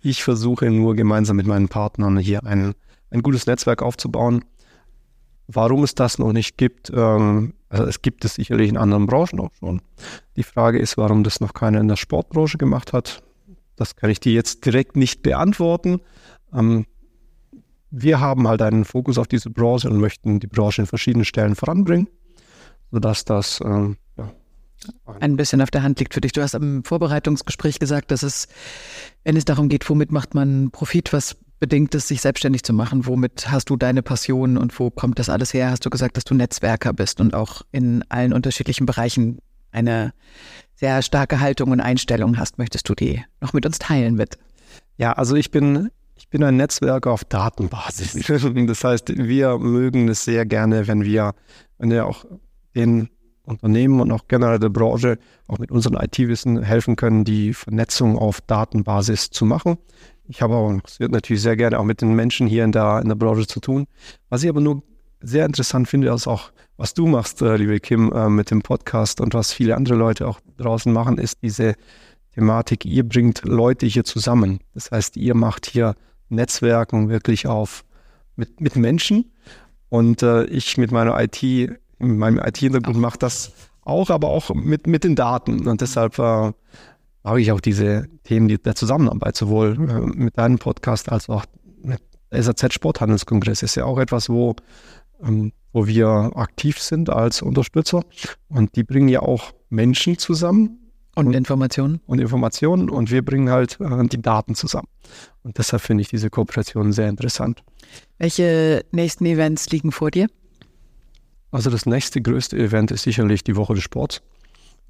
[0.01, 2.75] ich versuche nur gemeinsam mit meinen Partnern hier einen
[3.11, 4.45] ein gutes Netzwerk aufzubauen.
[5.47, 9.39] Warum es das noch nicht gibt, ähm, also es gibt es sicherlich in anderen Branchen
[9.39, 9.81] auch schon.
[10.35, 13.23] Die Frage ist, warum das noch keiner in der Sportbranche gemacht hat.
[13.75, 16.01] Das kann ich dir jetzt direkt nicht beantworten.
[16.53, 16.85] Ähm,
[17.91, 21.55] wir haben halt einen Fokus auf diese Branche und möchten die Branche in verschiedenen Stellen
[21.55, 22.07] voranbringen,
[22.91, 24.31] sodass das ähm, ja,
[25.19, 26.31] ein bisschen auf der Hand liegt für dich.
[26.31, 28.47] Du hast im Vorbereitungsgespräch gesagt, dass es,
[29.23, 33.05] wenn es darum geht, womit macht man Profit, was bedingt es, sich selbstständig zu machen?
[33.05, 35.71] Womit hast du deine Passion und wo kommt das alles her?
[35.71, 39.39] Hast du gesagt, dass du Netzwerker bist und auch in allen unterschiedlichen Bereichen
[39.71, 40.13] eine
[40.75, 42.57] sehr starke Haltung und Einstellung hast?
[42.57, 44.37] Möchtest du die noch mit uns teilen, bitte?
[44.97, 48.13] Ja, also ich bin, ich bin ein Netzwerker auf Datenbasis.
[48.67, 51.33] Das heißt, wir mögen es sehr gerne, wenn wir,
[51.77, 52.25] wenn wir auch
[52.75, 53.09] den
[53.49, 55.17] Unternehmen und auch generell der Branche
[55.47, 59.77] auch mit unserem IT-Wissen helfen können, die Vernetzung auf Datenbasis zu machen.
[60.29, 63.01] Ich habe auch, es wird natürlich sehr gerne auch mit den Menschen hier in der,
[63.01, 63.87] in der Branche zu tun.
[64.29, 64.83] Was ich aber nur
[65.21, 69.21] sehr interessant finde, ist auch, was du machst, äh, liebe Kim, äh, mit dem Podcast
[69.21, 71.73] und was viele andere Leute auch draußen machen, ist diese
[72.35, 74.59] Thematik, ihr bringt Leute hier zusammen.
[74.75, 75.95] Das heißt, ihr macht hier
[76.29, 77.83] Netzwerken wirklich auf
[78.35, 79.31] mit, mit Menschen
[79.89, 84.85] und äh, ich mit meiner IT, mit meinem IT-Hintergrund mache das auch, aber auch mit,
[84.85, 85.67] mit den Daten.
[85.67, 86.51] Und deshalb äh,
[87.23, 91.45] mag ich auch diese Themen der Zusammenarbeit, sowohl äh, mit deinem Podcast als auch
[91.81, 92.01] mit
[92.31, 93.63] SAZ Sporthandelskongress.
[93.63, 94.55] Ist ja auch etwas, wo,
[95.23, 98.03] ähm, wo wir aktiv sind als Unterstützer.
[98.47, 100.77] Und die bringen ja auch Menschen zusammen.
[101.15, 101.99] Und Informationen.
[102.05, 102.89] Und Informationen.
[102.89, 104.87] Und wir bringen halt äh, die Daten zusammen.
[105.43, 107.63] Und deshalb finde ich diese Kooperation sehr interessant.
[108.17, 110.27] Welche nächsten Events liegen vor dir?
[111.51, 114.21] Also das nächste größte Event ist sicherlich die Woche des Sports,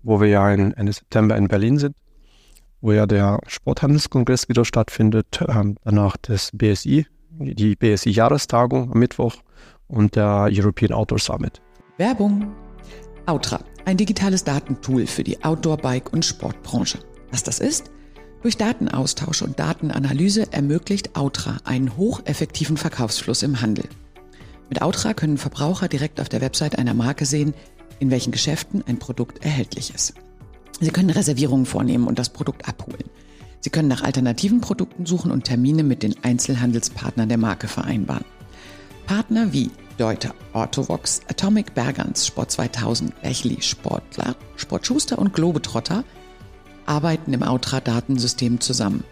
[0.04, 1.96] wo wir ja Ende September in Berlin sind,
[2.82, 9.36] wo ja der Sporthandelskongress wieder stattfindet, ähm, danach das BSI, die BSI-Jahrestagung am Mittwoch
[9.88, 11.62] und der European Outdoor Summit.
[11.98, 12.54] Werbung.
[13.26, 17.00] Outra, ein digitales Datentool für die Outdoor-, Bike- und Sportbranche.
[17.32, 17.92] Was das ist?
[18.42, 23.86] Durch Datenaustausch und Datenanalyse ermöglicht Outra einen hocheffektiven Verkaufsfluss im Handel.
[24.70, 27.54] Mit Outra können Verbraucher direkt auf der Website einer Marke sehen,
[28.00, 30.14] in welchen Geschäften ein Produkt erhältlich ist.
[30.80, 33.10] Sie können Reservierungen vornehmen und das Produkt abholen.
[33.60, 38.26] Sie können nach alternativen Produkten suchen und Termine mit den Einzelhandelspartnern der Marke vereinbaren.
[39.06, 46.06] Partner wie Deuter, Orthovox, Atomic Bergans, Sport 2000, Bechli, Sportler, Sportschuster und Globetrotter
[46.86, 49.04] arbeiten im Outra-Datensystem zusammen.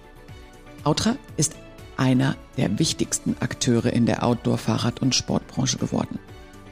[0.85, 1.55] Outra ist
[1.97, 6.19] einer der wichtigsten Akteure in der Outdoor-Fahrrad- und Sportbranche geworden.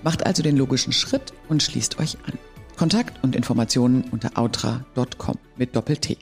[0.03, 2.37] Macht also den logischen Schritt und schließt euch an.
[2.75, 6.17] Kontakt und Informationen unter outra.com mit Doppel-T.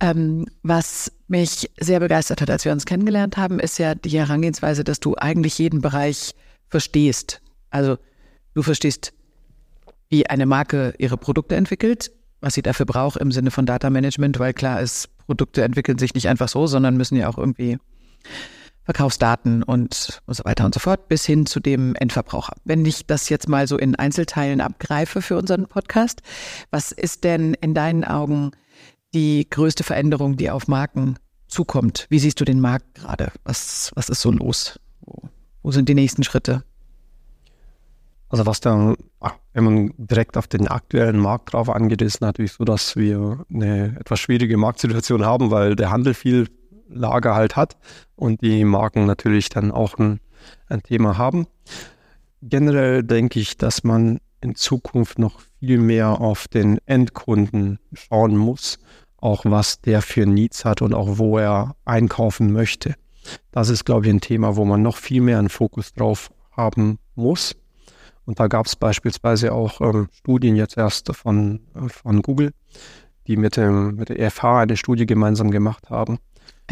[0.00, 4.84] Ähm, was mich sehr begeistert hat, als wir uns kennengelernt haben, ist ja die Herangehensweise,
[4.84, 6.34] dass du eigentlich jeden Bereich
[6.68, 7.40] verstehst.
[7.70, 7.98] Also
[8.54, 9.12] du verstehst,
[10.08, 14.38] wie eine Marke ihre Produkte entwickelt, was sie dafür braucht im Sinne von Data Management,
[14.38, 17.78] weil klar ist, Produkte entwickeln sich nicht einfach so, sondern müssen ja auch irgendwie
[18.88, 22.54] Verkaufsdaten und, so weiter und so fort bis hin zu dem Endverbraucher.
[22.64, 26.22] Wenn ich das jetzt mal so in Einzelteilen abgreife für unseren Podcast,
[26.70, 28.52] was ist denn in deinen Augen
[29.12, 32.06] die größte Veränderung, die auf Marken zukommt?
[32.08, 33.30] Wie siehst du den Markt gerade?
[33.44, 34.80] Was, was ist so los?
[35.02, 35.28] Wo,
[35.62, 36.64] wo sind die nächsten Schritte?
[38.30, 38.94] Also was da,
[39.52, 43.98] wenn man direkt auf den aktuellen Markt drauf angeht, ist natürlich so, dass wir eine
[44.00, 46.48] etwas schwierige Marktsituation haben, weil der Handel viel
[46.88, 47.76] Lager halt hat
[48.16, 50.20] und die Marken natürlich dann auch ein,
[50.68, 51.46] ein Thema haben.
[52.42, 58.78] Generell denke ich, dass man in Zukunft noch viel mehr auf den Endkunden schauen muss,
[59.16, 62.94] auch was der für Needs hat und auch wo er einkaufen möchte.
[63.50, 66.98] Das ist, glaube ich, ein Thema, wo man noch viel mehr einen Fokus drauf haben
[67.14, 67.56] muss.
[68.24, 72.52] Und da gab es beispielsweise auch ähm, Studien jetzt erst von, äh, von Google,
[73.26, 76.18] die mit, dem, mit der EFH eine Studie gemeinsam gemacht haben.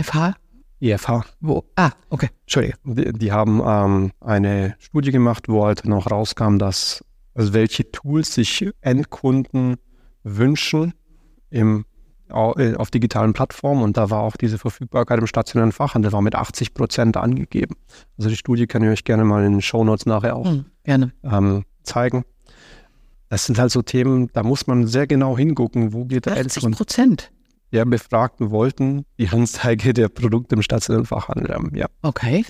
[0.00, 0.34] FH?
[0.80, 1.24] EFH.
[1.40, 1.64] Wo?
[1.76, 2.28] Ah, okay.
[2.42, 2.76] Entschuldige.
[2.84, 8.34] Die, die haben ähm, eine Studie gemacht, wo halt noch rauskam, dass also welche Tools
[8.34, 9.76] sich Endkunden
[10.22, 10.94] wünschen
[11.50, 11.84] im
[12.28, 16.34] äh, auf digitalen Plattformen und da war auch diese Verfügbarkeit im stationären Fachhandel war mit
[16.34, 17.76] 80 Prozent angegeben.
[18.18, 20.64] Also die Studie kann ich euch gerne mal in den Show Notes nachher auch hm,
[20.82, 21.12] gerne.
[21.22, 22.24] Ähm, zeigen.
[23.28, 26.72] Das sind halt so Themen, da muss man sehr genau hingucken, wo geht der 80
[26.72, 27.30] Prozent?
[27.72, 31.86] Der Befragten wollten die Anzeige der Produkte im stationären Fachhandel haben, ja.
[32.02, 32.44] Okay.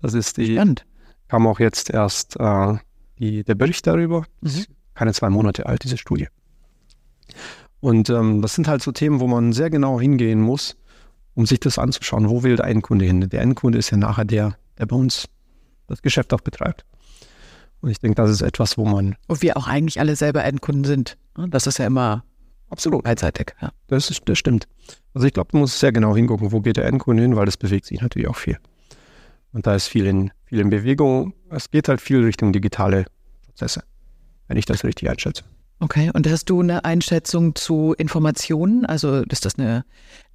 [0.00, 0.84] Das ist die, Spannend.
[1.28, 2.74] kam auch jetzt erst äh,
[3.18, 4.24] die, der Bericht darüber.
[4.40, 4.64] Mhm.
[4.94, 6.28] Keine zwei Monate alt, diese Studie.
[7.80, 10.76] Und ähm, das sind halt so Themen, wo man sehr genau hingehen muss,
[11.34, 12.28] um sich das anzuschauen.
[12.28, 13.28] Wo will der Endkunde hin?
[13.28, 15.28] Der Endkunde ist ja nachher der, der bei uns
[15.86, 16.84] das Geschäft auch betreibt.
[17.80, 19.14] Und ich denke, das ist etwas, wo man.
[19.28, 21.16] Und wir auch eigentlich alle selber Endkunden sind.
[21.36, 21.48] Ne?
[21.48, 22.24] Das ist ja immer
[22.70, 23.54] absolut beidseitig.
[23.60, 23.70] Ja.
[23.86, 24.66] Das, ist, das stimmt.
[25.14, 27.56] Also ich glaube, du musst sehr genau hingucken, wo geht der Endkunde hin, weil das
[27.56, 28.58] bewegt sich natürlich auch viel.
[29.52, 31.34] Und da ist viel in, viel in Bewegung.
[31.50, 33.06] Es geht halt viel Richtung digitale
[33.46, 33.82] Prozesse,
[34.46, 35.44] wenn ich das richtig einschätze.
[35.80, 38.84] Okay, und hast du eine Einschätzung zu Informationen?
[38.84, 39.84] Also ist das eine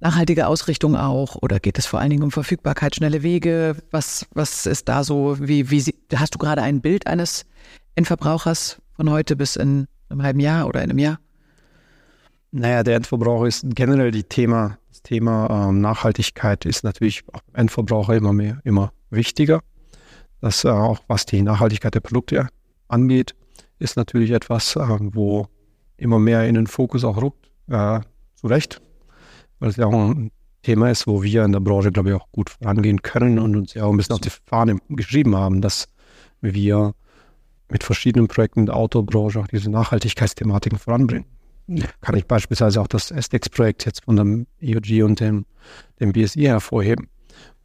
[0.00, 3.76] nachhaltige Ausrichtung auch oder geht es vor allen Dingen um Verfügbarkeit, schnelle Wege?
[3.90, 5.36] Was, was ist da so?
[5.38, 5.84] Wie, wie
[6.16, 7.44] hast du gerade ein Bild eines
[7.94, 11.18] Endverbrauchers von heute bis in einem halben Jahr oder in einem Jahr?
[12.56, 18.14] Naja, der Endverbraucher ist generell die Thema, das Thema ähm, Nachhaltigkeit ist natürlich auch Endverbraucher
[18.14, 19.60] immer mehr, immer wichtiger.
[20.40, 22.46] Das äh, auch was die Nachhaltigkeit der Produkte
[22.86, 23.34] angeht
[23.80, 25.48] ist natürlich etwas, äh, wo
[25.96, 27.50] immer mehr in den Fokus auch rückt.
[27.66, 28.02] Äh,
[28.36, 28.80] zu Recht,
[29.58, 30.30] weil es ja auch ein
[30.62, 33.74] Thema ist, wo wir in der Branche, glaube ich, auch gut vorangehen können und uns
[33.74, 35.88] ja auch ein bisschen auf die Fahne geschrieben haben, dass
[36.40, 36.94] wir
[37.68, 41.33] mit verschiedenen Projekten in der Autobranche auch diese Nachhaltigkeitsthematiken voranbringen.
[42.00, 45.46] Kann ich beispielsweise auch das SDEX-Projekt jetzt von dem EOG und dem,
[46.00, 47.08] dem BSI hervorheben,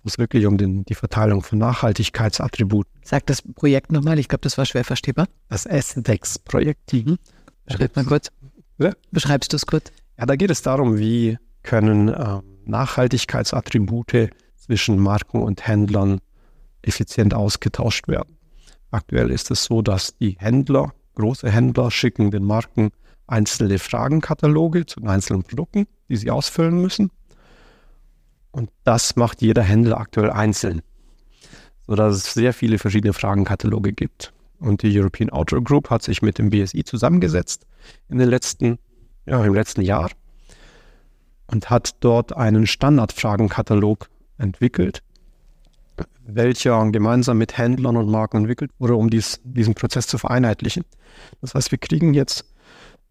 [0.03, 2.91] wo es wirklich um den, die Verteilung von Nachhaltigkeitsattributen.
[3.03, 5.27] Sag das Projekt nochmal, ich glaube, das war schwer verstehbar.
[5.49, 6.93] Das SDEX-Projekt.
[6.93, 7.17] Mhm.
[7.65, 8.31] Beschreib mal kurz.
[8.77, 8.93] Ja?
[9.11, 9.91] Beschreibst du es kurz?
[10.17, 16.19] Ja, da geht es darum, wie können äh, Nachhaltigkeitsattribute zwischen Marken und Händlern
[16.81, 18.37] effizient ausgetauscht werden.
[18.91, 22.91] Aktuell ist es so, dass die Händler, große Händler, schicken den Marken
[23.31, 27.11] einzelne Fragenkataloge zu den einzelnen Produkten, die sie ausfüllen müssen.
[28.51, 30.81] Und das macht jeder Händler aktuell einzeln,
[31.85, 34.33] sodass es sehr viele verschiedene Fragenkataloge gibt.
[34.59, 37.65] Und die European Outdoor Group hat sich mit dem BSI zusammengesetzt
[38.09, 38.77] in den letzten,
[39.25, 40.09] ja, im letzten Jahr
[41.47, 45.01] und hat dort einen Standardfragenkatalog entwickelt,
[46.25, 50.83] welcher gemeinsam mit Händlern und Marken entwickelt wurde, um dies, diesen Prozess zu vereinheitlichen.
[51.41, 52.45] Das heißt, wir kriegen jetzt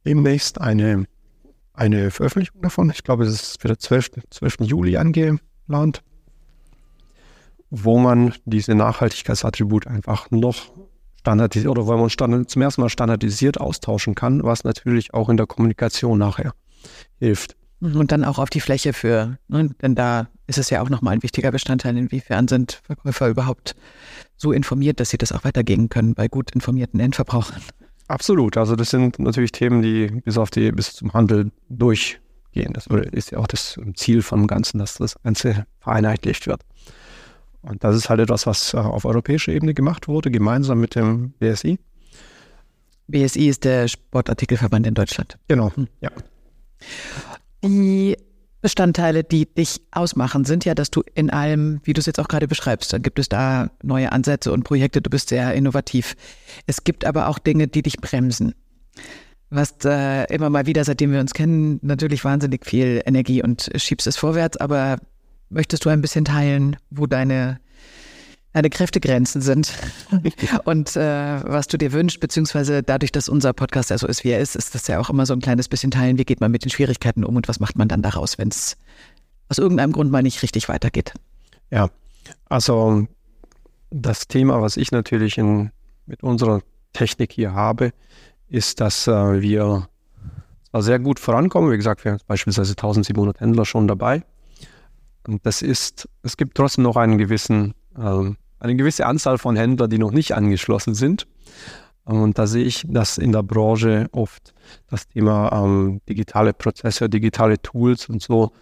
[0.08, 1.04] demnächst eine,
[1.74, 2.90] eine Veröffentlichung davon.
[2.90, 4.10] Ich glaube, es ist für den 12.
[4.30, 4.56] 12.
[4.60, 6.02] Juli angeplant,
[7.70, 10.56] wo man diese Nachhaltigkeitsattribute einfach noch
[11.20, 15.36] standardisiert oder wo man standard, zum ersten Mal standardisiert austauschen kann, was natürlich auch in
[15.36, 16.54] der Kommunikation nachher
[17.18, 17.56] hilft.
[17.80, 19.70] Und dann auch auf die Fläche für, ne?
[19.82, 23.76] denn da ist es ja auch nochmal ein wichtiger Bestandteil, inwiefern sind Verkäufer überhaupt
[24.36, 27.62] so informiert, dass sie das auch weitergeben können bei gut informierten Endverbrauchern.
[28.08, 28.56] Absolut.
[28.56, 32.72] Also das sind natürlich Themen, die bis auf die, bis zum Handel durchgehen.
[32.72, 36.62] Das ist ja auch das Ziel vom Ganzen, dass das Ganze vereinheitlicht wird.
[37.62, 41.32] Und das ist halt etwas, was äh, auf europäischer Ebene gemacht wurde, gemeinsam mit dem
[41.38, 41.78] BSI.
[43.08, 45.38] BSI ist der Sportartikelverband in Deutschland.
[45.48, 45.88] Genau, hm.
[46.00, 46.10] ja.
[47.62, 48.16] Die
[48.60, 52.26] Bestandteile, die dich ausmachen, sind ja, dass du in allem, wie du es jetzt auch
[52.28, 56.16] gerade beschreibst, dann gibt es da neue Ansätze und Projekte, du bist sehr innovativ.
[56.66, 58.54] Es gibt aber auch Dinge, die dich bremsen.
[59.52, 64.06] Hast äh, immer mal wieder, seitdem wir uns kennen, natürlich wahnsinnig viel Energie und schiebst
[64.06, 64.98] es vorwärts, aber
[65.48, 67.60] möchtest du ein bisschen teilen, wo deine
[68.52, 69.72] deine Kräftegrenzen sind
[70.64, 74.30] und äh, was du dir wünschst, beziehungsweise dadurch, dass unser Podcast ja so ist, wie
[74.30, 76.50] er ist, ist das ja auch immer so ein kleines bisschen teilen, wie geht man
[76.50, 78.76] mit den Schwierigkeiten um und was macht man dann daraus, wenn es
[79.48, 81.14] aus irgendeinem Grund mal nicht richtig weitergeht.
[81.70, 81.90] Ja,
[82.48, 83.06] also
[83.90, 85.70] das Thema, was ich natürlich in,
[86.06, 87.92] mit unserer Technik hier habe,
[88.48, 89.88] ist, dass äh, wir
[90.70, 91.70] zwar sehr gut vorankommen.
[91.70, 94.22] Wie gesagt, wir haben beispielsweise 1700 Händler schon dabei.
[95.26, 99.90] Und das ist, es gibt trotzdem noch einen gewissen ähm, eine gewisse Anzahl von Händlern,
[99.90, 101.26] die noch nicht angeschlossen sind.
[102.04, 104.54] Und da sehe ich, dass in der Branche oft
[104.88, 108.52] das Thema ähm, digitale Prozesse, digitale Tools und so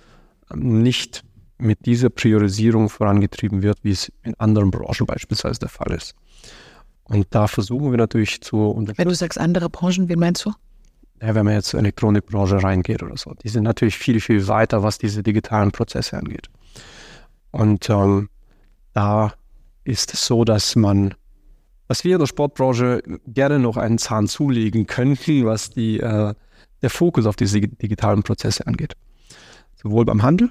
[0.52, 1.22] ähm, nicht
[1.58, 6.14] mit dieser Priorisierung vorangetrieben wird, wie es in anderen Branchen beispielsweise der Fall ist.
[7.04, 8.84] Und da versuchen wir natürlich zu.
[8.96, 10.52] Wenn du sagst andere Branchen, wen meinst du?
[11.22, 13.32] Ja, wenn man jetzt zur Elektronikbranche reingeht oder so.
[13.42, 16.50] Die sind natürlich viel, viel weiter, was diese digitalen Prozesse angeht.
[17.52, 18.28] Und ähm,
[18.96, 19.34] da
[19.84, 21.14] ist es so, dass man,
[21.86, 26.32] was wir in der Sportbranche gerne noch einen Zahn zulegen könnten, was die, äh,
[26.80, 28.94] der Fokus auf diese digitalen Prozesse angeht.
[29.74, 30.50] Sowohl beim Handel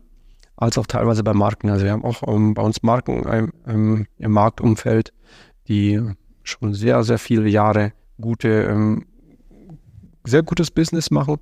[0.58, 1.72] als auch teilweise bei Marken.
[1.72, 5.12] Also wir haben auch ähm, bei uns Marken ähm, ähm, im Marktumfeld,
[5.68, 6.00] die
[6.44, 9.06] schon sehr, sehr viele Jahre gute, ähm,
[10.24, 11.38] sehr gutes Business machen.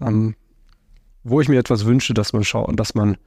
[0.00, 0.34] Ähm,
[1.22, 3.18] wo ich mir etwas wünsche, dass man schaut, dass man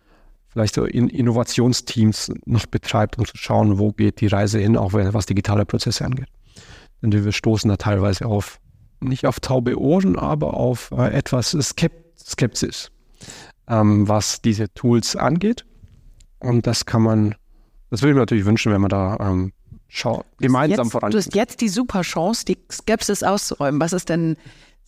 [0.54, 4.94] vielleicht so in Innovationsteams noch betreibt, um zu schauen, wo geht die Reise hin, auch
[4.94, 6.28] was digitale Prozesse angeht.
[7.02, 8.60] Denn wir stoßen da teilweise auf,
[9.02, 12.92] nicht auf taube Ohren, aber auf äh, etwas Skepsis,
[13.68, 15.66] ähm, was diese Tools angeht.
[16.40, 17.36] Und das kann man,
[17.90, 19.54] das würde ich mir natürlich wünschen, wenn man da ähm,
[19.88, 21.14] schau, gemeinsam vorangeht.
[21.14, 23.82] Du hast jetzt die super Chance, die Skepsis auszuräumen.
[23.82, 24.38] Was ist denn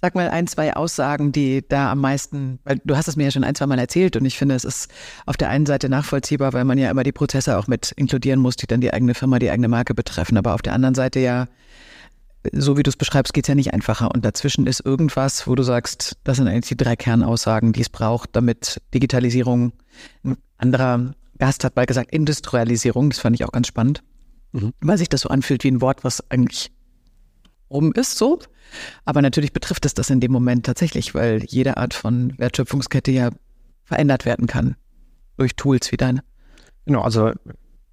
[0.06, 3.32] Sag mal ein, zwei Aussagen, die da am meisten, weil du hast es mir ja
[3.32, 4.88] schon ein, zwei Mal erzählt und ich finde, es ist
[5.26, 8.56] auf der einen Seite nachvollziehbar, weil man ja immer die Prozesse auch mit inkludieren muss,
[8.56, 10.38] die dann die eigene Firma, die eigene Marke betreffen.
[10.38, 11.48] Aber auf der anderen Seite ja,
[12.52, 14.12] so wie du es beschreibst, geht es ja nicht einfacher.
[14.14, 17.90] Und dazwischen ist irgendwas, wo du sagst, das sind eigentlich die drei Kernaussagen, die es
[17.90, 19.72] braucht, damit Digitalisierung,
[20.24, 24.04] ein anderer Gast hat mal gesagt, Industrialisierung, das fand ich auch ganz spannend,
[24.52, 24.72] mhm.
[24.82, 26.75] weil sich das so anfühlt wie ein Wort, was eigentlich
[27.70, 28.40] rum ist, so.
[29.06, 33.30] Aber natürlich betrifft es das in dem Moment tatsächlich, weil jede Art von Wertschöpfungskette ja
[33.84, 34.76] verändert werden kann
[35.38, 36.24] durch Tools wie deine.
[36.86, 37.32] Genau, also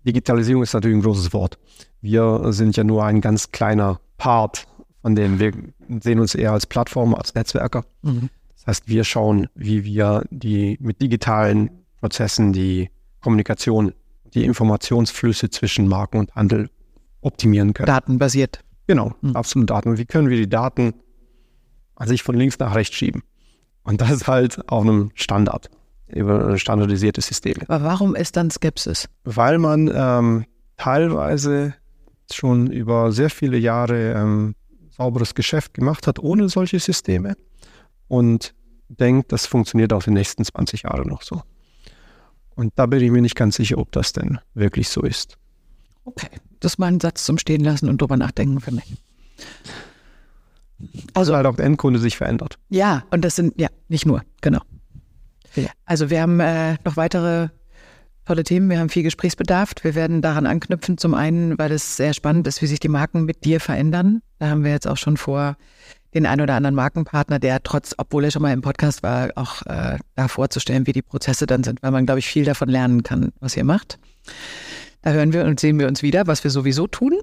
[0.07, 1.59] Digitalisierung ist natürlich ein großes Wort.
[2.01, 4.67] Wir sind ja nur ein ganz kleiner Part
[5.01, 5.39] von dem.
[5.39, 5.53] Wir
[6.01, 7.85] sehen uns eher als Plattform, als Netzwerker.
[8.03, 8.29] Mhm.
[8.57, 13.93] Das heißt, wir schauen, wie wir die mit digitalen Prozessen die Kommunikation,
[14.35, 16.71] die Informationsflüsse zwischen Marken und Handel
[17.21, 17.87] optimieren können.
[17.87, 18.61] Datenbasiert.
[18.93, 19.35] Genau, mhm.
[19.35, 19.97] absolut Daten.
[19.97, 20.93] Wie können wir die Daten
[21.95, 23.23] an sich von links nach rechts schieben?
[23.85, 25.71] Und das ist halt auf einem Standard,
[26.09, 27.55] über ein standardisiertes System.
[27.69, 29.09] Aber warum ist dann Skepsis?
[29.25, 30.45] Weil man ähm,
[30.77, 31.73] teilweise
[32.31, 34.57] schon über sehr viele Jahre ähm,
[34.91, 37.35] sauberes Geschäft gemacht hat ohne solche Systeme
[38.09, 38.55] und
[38.89, 41.41] denkt, das funktioniert auch die nächsten 20 Jahre noch so.
[42.57, 45.39] Und da bin ich mir nicht ganz sicher, ob das denn wirklich so ist.
[46.05, 46.29] Okay,
[46.63, 48.95] das ist mal ein Satz zum Stehen lassen und drüber nachdenken für mich.
[51.15, 52.59] Also halt auch der Endkunde sich verändert.
[52.69, 54.61] Ja, und das sind, ja, nicht nur, genau.
[55.85, 57.49] Also wir haben äh, noch weitere
[58.25, 59.73] tolle Themen, wir haben viel Gesprächsbedarf.
[59.83, 63.25] Wir werden daran anknüpfen, zum einen, weil es sehr spannend ist, wie sich die Marken
[63.25, 64.23] mit dir verändern.
[64.39, 65.57] Da haben wir jetzt auch schon vor,
[66.15, 69.63] den ein oder anderen Markenpartner, der trotz, obwohl er schon mal im Podcast war, auch
[69.67, 73.03] äh, da vorzustellen, wie die Prozesse dann sind, weil man, glaube ich, viel davon lernen
[73.03, 73.99] kann, was ihr macht.
[75.03, 77.19] Da hören wir und sehen wir uns wieder, was wir sowieso tun.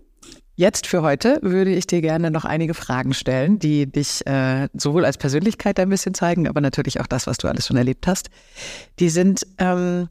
[0.56, 5.06] Jetzt für heute würde ich dir gerne noch einige Fragen stellen, die dich äh, sowohl
[5.06, 8.30] als Persönlichkeit ein bisschen zeigen, aber natürlich auch das, was du alles schon erlebt hast.
[9.00, 10.10] Die sind ähm,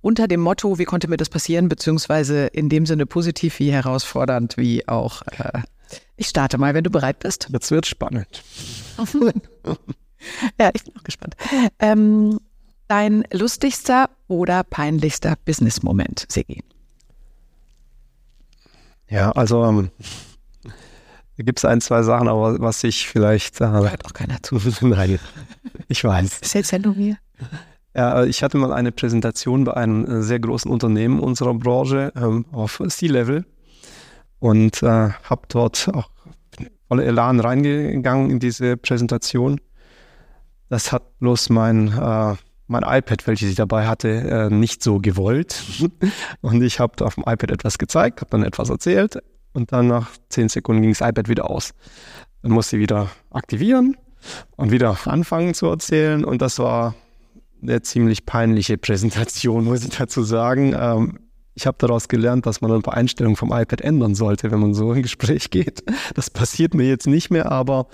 [0.00, 4.56] unter dem Motto, wie konnte mir das passieren, beziehungsweise in dem Sinne positiv wie herausfordernd,
[4.56, 5.22] wie auch.
[5.22, 5.62] Äh,
[6.16, 7.48] ich starte mal, wenn du bereit bist.
[7.52, 8.42] Jetzt wird spannend.
[10.60, 11.36] ja, ich bin auch gespannt.
[11.78, 12.40] Ähm,
[12.88, 16.64] dein lustigster oder peinlichster Business-Moment, Segi?
[19.10, 19.90] Ja, also ähm,
[20.64, 23.60] da gibt es ein, zwei Sachen, aber was ich vielleicht.
[23.60, 24.56] Äh, Hört auch keiner zu.
[24.86, 25.18] Nein,
[25.88, 26.40] ich weiß.
[26.40, 27.16] Ist jetzt Sendung hier?
[27.94, 32.44] Ja, ich hatte mal eine Präsentation bei einem äh, sehr großen Unternehmen unserer Branche ähm,
[32.52, 33.44] auf C-Level
[34.40, 36.10] und äh, habe dort auch
[36.88, 39.60] voller Elan reingegangen in diese Präsentation.
[40.68, 42.34] Das hat bloß mein äh,
[42.68, 45.62] mein iPad, welches ich dabei hatte, äh, nicht so gewollt.
[46.40, 49.18] und ich habe auf dem iPad etwas gezeigt, habe dann etwas erzählt
[49.52, 51.72] und dann nach zehn Sekunden ging das iPad wieder aus.
[52.42, 53.96] Dann musste ich wieder aktivieren
[54.56, 56.94] und wieder anfangen zu erzählen und das war
[57.60, 60.74] eine ziemlich peinliche Präsentation, muss ich dazu sagen.
[60.78, 61.18] Ähm,
[61.54, 64.74] ich habe daraus gelernt, dass man ein paar Einstellungen vom iPad ändern sollte, wenn man
[64.74, 65.82] so in Gespräch geht.
[66.14, 67.88] Das passiert mir jetzt nicht mehr, aber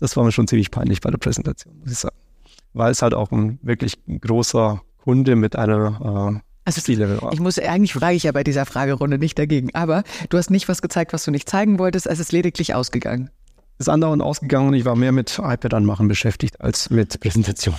[0.00, 2.27] das war mir schon ziemlich peinlich bei der Präsentation, muss ich sagen
[2.72, 7.30] weil es halt auch ein wirklich großer Kunde mit einer äh, also.
[7.32, 10.68] Ich muss eigentlich frage ich ja bei dieser Fragerunde nicht dagegen, aber du hast nicht
[10.68, 13.30] was gezeigt, was du nicht zeigen wolltest, es ist lediglich ausgegangen.
[13.78, 17.74] Es ist andauernd ausgegangen und ich war mehr mit iPad anmachen beschäftigt als mit Präsentation.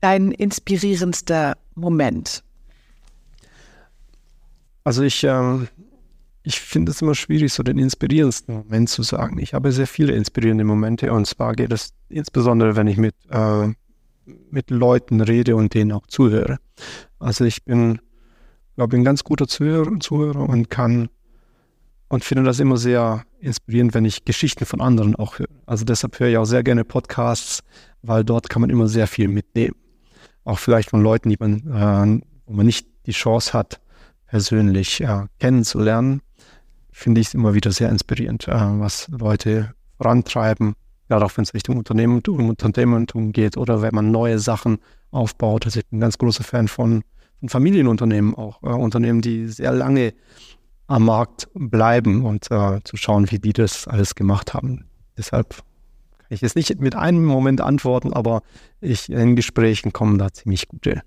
[0.00, 2.42] Dein inspirierendster Moment?
[4.84, 5.68] Also ich ähm,
[6.42, 9.38] ich finde es immer schwierig, so den inspirierendsten Moment zu sagen.
[9.38, 13.68] Ich habe sehr viele inspirierende Momente und zwar geht es insbesondere, wenn ich mit, äh,
[14.50, 16.58] mit Leuten rede und denen auch zuhöre.
[17.18, 18.00] Also ich bin,
[18.76, 21.10] glaube ich, ein ganz guter Zuhörer, Zuhörer und kann
[22.08, 25.48] und finde das immer sehr inspirierend, wenn ich Geschichten von anderen auch höre.
[25.66, 27.62] Also deshalb höre ich auch sehr gerne Podcasts,
[28.02, 29.76] weil dort kann man immer sehr viel mitnehmen.
[30.44, 33.80] Auch vielleicht von Leuten, die man, äh, wo man nicht die Chance hat,
[34.26, 36.22] persönlich äh, kennenzulernen
[36.92, 40.74] finde ich es immer wieder sehr inspirierend, äh, was Leute vorantreiben,
[41.08, 44.78] gerade auch wenn es Richtung Unternehmertum, Unternehmertum geht oder wenn man neue Sachen
[45.10, 45.66] aufbaut.
[45.66, 47.02] Also ich bin ein ganz großer Fan von,
[47.40, 50.14] von Familienunternehmen, auch äh, Unternehmen, die sehr lange
[50.86, 54.86] am Markt bleiben und äh, zu schauen, wie die das alles gemacht haben.
[55.16, 55.50] Deshalb
[56.18, 58.42] kann ich jetzt nicht mit einem Moment antworten, aber
[58.80, 61.02] ich, in Gesprächen kommen da ziemlich gute,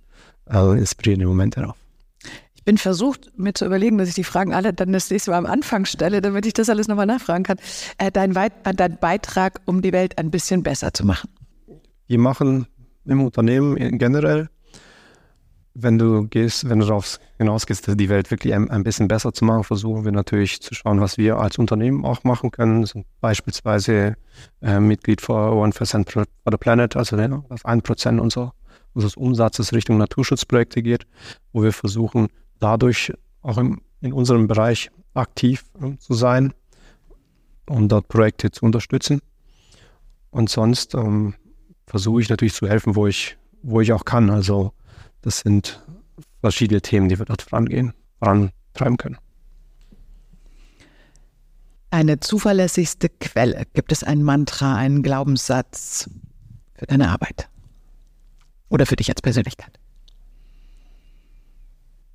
[0.49, 1.73] äh, inspirierende Momente
[2.63, 5.37] auf bin versucht, mir zu überlegen, dass ich die Fragen alle dann das nächste Mal
[5.37, 7.57] am Anfang stelle, damit ich das alles nochmal nachfragen kann.
[7.97, 11.29] Äh, dein, dein Beitrag, um die Welt ein bisschen besser zu machen.
[12.07, 12.67] Wir machen
[13.05, 14.47] im Unternehmen generell,
[15.73, 19.43] wenn du gehst, wenn du darauf hinausgehst, die Welt wirklich ein, ein, bisschen besser zu
[19.43, 22.85] machen, versuchen wir natürlich zu schauen, was wir als Unternehmen auch machen können.
[22.85, 24.15] Sind beispielsweise
[24.61, 28.53] äh, Mitglied for 1% for the Planet, also das 1% unser,
[28.93, 31.07] unseres Umsatzes Richtung Naturschutzprojekte geht,
[31.51, 32.29] wo wir versuchen,
[32.63, 36.53] dadurch auch im, in unserem Bereich aktiv äh, zu sein
[37.67, 39.21] und dort Projekte zu unterstützen.
[40.31, 41.35] Und sonst ähm,
[41.85, 44.29] versuche ich natürlich zu helfen, wo ich, wo ich auch kann.
[44.29, 44.73] Also
[45.21, 45.83] das sind
[46.41, 49.17] verschiedene Themen, die wir dort vorangehen, vorantreiben können.
[51.91, 53.65] Eine zuverlässigste Quelle.
[53.73, 56.09] Gibt es ein Mantra, einen Glaubenssatz
[56.73, 57.49] für deine Arbeit?
[58.69, 59.79] Oder für dich als Persönlichkeit?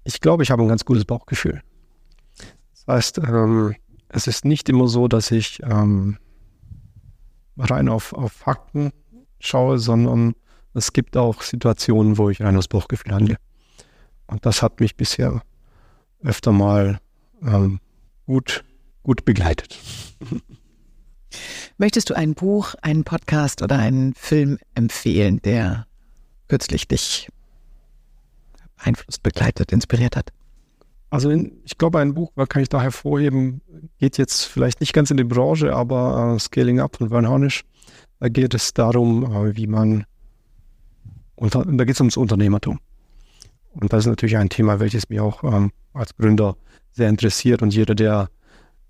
[0.08, 1.60] Ich glaube, ich habe ein ganz gutes Bauchgefühl.
[2.72, 3.74] Das heißt, ähm,
[4.08, 6.16] es ist nicht immer so, dass ich ähm,
[7.58, 8.90] rein auf, auf Fakten
[9.38, 10.34] schaue, sondern
[10.72, 13.36] es gibt auch Situationen, wo ich rein aus Bauchgefühl handle.
[14.28, 15.42] Und das hat mich bisher
[16.22, 17.00] öfter mal
[17.42, 17.78] ähm,
[18.24, 18.64] gut,
[19.02, 19.78] gut begleitet.
[21.76, 25.86] Möchtest du ein Buch, einen Podcast oder einen Film empfehlen, der
[26.48, 27.28] kürzlich dich
[28.78, 30.32] beeinflusst, begleitet, inspiriert hat?
[31.10, 33.62] Also in, ich glaube, ein Buch, kann ich da hervorheben,
[33.98, 37.64] geht jetzt vielleicht nicht ganz in die Branche, aber uh, Scaling Up von Vern Hornisch.
[38.20, 40.04] Da geht es darum, uh, wie man,
[41.34, 42.78] unter, da geht es ums Unternehmertum.
[43.70, 46.56] Und das ist natürlich ein Thema, welches mich auch ähm, als Gründer
[46.92, 47.62] sehr interessiert.
[47.62, 48.28] Und jeder, der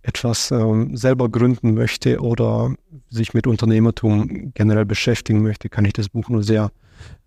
[0.02, 2.74] etwas ähm, selber gründen möchte oder
[3.10, 6.70] sich mit Unternehmertum generell beschäftigen möchte, kann ich das Buch nur sehr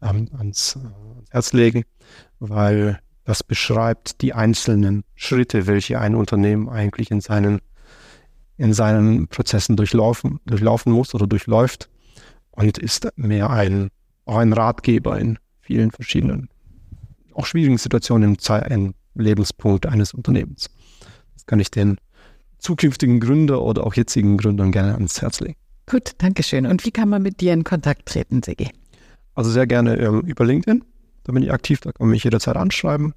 [0.01, 1.83] ähm, ans, äh, ans Herz legen,
[2.41, 7.61] weil das beschreibt die einzelnen Schritte, welche ein Unternehmen eigentlich in seinen,
[8.57, 11.87] in seinen Prozessen durchlaufen, durchlaufen muss oder durchläuft
[12.49, 13.89] und ist mehr ein,
[14.25, 16.49] auch ein Ratgeber in vielen verschiedenen,
[17.33, 20.71] auch schwierigen Situationen im, im Lebenspunkt eines Unternehmens.
[21.35, 21.97] Das kann ich den
[22.57, 25.55] zukünftigen Gründer oder auch jetzigen Gründern gerne ans Herz legen.
[25.85, 26.65] Gut, danke schön.
[26.65, 28.71] Und wie kann man mit dir in Kontakt treten, Sigi?
[29.35, 30.83] Also sehr gerne ähm, über LinkedIn.
[31.23, 33.13] Da bin ich aktiv, da kann man mich jederzeit anschreiben.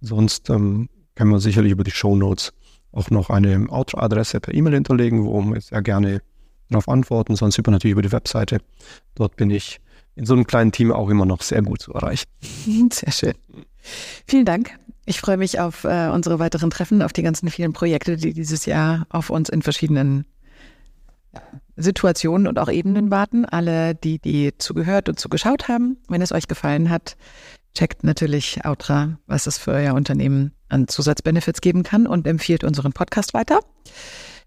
[0.00, 2.52] Sonst ähm, kann man sicherlich über die Show Notes
[2.92, 6.22] auch noch eine Outro-Adresse per E-Mail hinterlegen, wo wir sehr gerne
[6.70, 7.36] darauf antworten.
[7.36, 8.58] Sonst über natürlich über die Webseite.
[9.14, 9.80] Dort bin ich
[10.14, 12.26] in so einem kleinen Team auch immer noch sehr gut zu erreichen.
[12.92, 13.34] Sehr schön.
[14.26, 14.76] Vielen Dank.
[15.06, 18.66] Ich freue mich auf äh, unsere weiteren Treffen, auf die ganzen vielen Projekte, die dieses
[18.66, 20.26] Jahr auf uns in verschiedenen
[21.76, 23.44] Situationen und auch Ebenen warten.
[23.44, 27.16] Alle, die, die zugehört und zugeschaut haben, wenn es euch gefallen hat,
[27.74, 32.92] checkt natürlich Outra, was es für euer Unternehmen an Zusatzbenefits geben kann und empfiehlt unseren
[32.92, 33.60] Podcast weiter.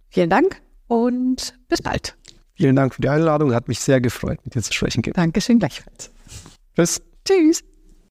[0.10, 2.18] Vielen Dank und bis bald.
[2.54, 3.54] Vielen Dank für die Einladung.
[3.54, 5.02] Hat mich sehr gefreut, mit dir zu sprechen.
[5.14, 6.12] Dankeschön gleichfalls.
[6.76, 7.02] Tschüss.
[7.26, 7.71] Tschüss.